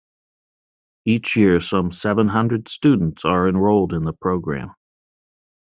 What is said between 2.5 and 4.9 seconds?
students are enrolled in the programme.